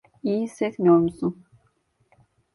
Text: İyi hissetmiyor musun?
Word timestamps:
İyi 0.23 0.41
hissetmiyor 0.41 0.95
musun? 0.97 1.43